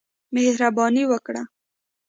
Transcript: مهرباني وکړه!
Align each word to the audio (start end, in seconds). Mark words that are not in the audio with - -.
مهرباني 0.35 1.03
وکړه! 1.07 1.43